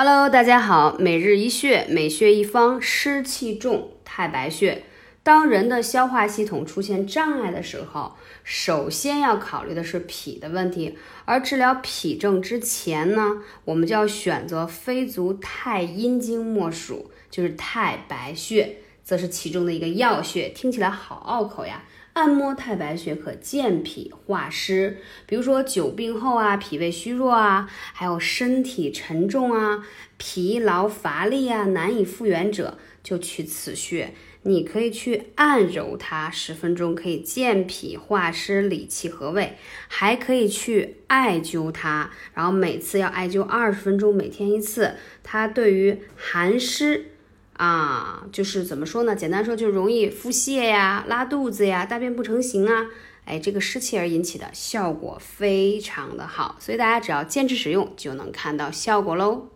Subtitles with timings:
[0.00, 4.84] Hello，大家好，每日一穴，每穴一方，湿气重，太白穴。
[5.24, 8.14] 当人的消化系统出现障碍的时候，
[8.44, 10.96] 首先要考虑的是脾的问题。
[11.24, 20.50] 而治疗脾症之前呢，我们就要选择非足太阴经莫属，就是太白穴，则是其中的一个要穴。
[20.50, 21.82] 听起来好拗口呀。
[22.18, 29.86] 按摩太白穴可健脾化湿，比如说久病后啊，脾胃虚弱啊，还有身体沉重啊，
[30.16, 34.14] 疲劳乏力啊，难以复原者，就取此穴。
[34.42, 39.56] 你可以去按揉它十分钟，可以健脾化湿、理气和胃，
[39.86, 44.94] 还可以去艾灸它，然后每次要艾灸二十分钟，每天一次。
[45.22, 47.12] 它对于寒湿。
[47.58, 49.14] 啊，就是怎么说呢？
[49.14, 52.86] 简单说，就容易腹泻呀、拉肚子呀、大便不成形啊，
[53.24, 59.48] 哎，这个湿气而引起的，效果非常的好，所以大家只要坚持使用，就能看到效果喽。